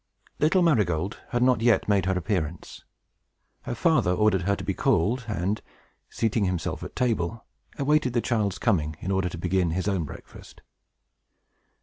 Little 0.39 0.63
Marygold 0.63 1.19
had 1.29 1.43
not 1.43 1.61
yet 1.61 1.87
made 1.87 2.07
her 2.07 2.17
appearance. 2.17 2.83
Her 3.65 3.75
father 3.75 4.09
ordered 4.11 4.41
her 4.49 4.55
to 4.55 4.63
be 4.63 4.73
called, 4.73 5.25
and, 5.27 5.61
seating 6.09 6.45
himself 6.45 6.81
at 6.81 6.95
table, 6.95 7.45
awaited 7.77 8.13
the 8.13 8.19
child's 8.21 8.57
coming, 8.57 8.95
in 8.99 9.11
order 9.11 9.29
to 9.29 9.37
begin 9.37 9.69
his 9.69 9.87
own 9.87 10.05
breakfast. 10.05 10.61